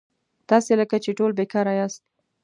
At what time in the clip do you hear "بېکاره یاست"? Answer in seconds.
1.39-2.01